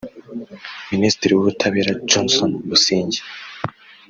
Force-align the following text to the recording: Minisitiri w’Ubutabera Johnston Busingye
Minisitiri 0.91 1.31
w’Ubutabera 1.33 1.97
Johnston 2.09 2.51
Busingye 2.67 3.19